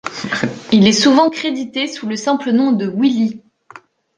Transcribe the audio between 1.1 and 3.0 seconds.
crédité sous le simple nom de